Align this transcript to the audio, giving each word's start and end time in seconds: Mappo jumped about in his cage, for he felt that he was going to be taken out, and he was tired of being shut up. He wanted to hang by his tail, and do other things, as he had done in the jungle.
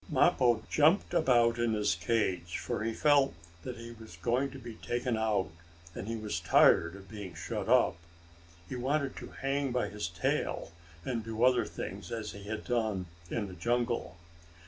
Mappo 0.09 0.63
jumped 0.67 1.13
about 1.13 1.59
in 1.59 1.73
his 1.75 1.93
cage, 1.93 2.57
for 2.57 2.83
he 2.83 2.91
felt 2.91 3.35
that 3.61 3.77
he 3.77 3.91
was 3.91 4.15
going 4.17 4.49
to 4.49 4.57
be 4.57 4.73
taken 4.73 5.15
out, 5.15 5.51
and 5.93 6.07
he 6.07 6.15
was 6.15 6.39
tired 6.39 6.95
of 6.95 7.07
being 7.07 7.35
shut 7.35 7.69
up. 7.69 7.97
He 8.67 8.75
wanted 8.75 9.15
to 9.17 9.29
hang 9.43 9.71
by 9.71 9.89
his 9.89 10.07
tail, 10.07 10.71
and 11.05 11.23
do 11.23 11.43
other 11.43 11.65
things, 11.65 12.11
as 12.11 12.31
he 12.31 12.45
had 12.45 12.63
done 12.65 13.05
in 13.29 13.47
the 13.47 13.53
jungle. 13.53 14.17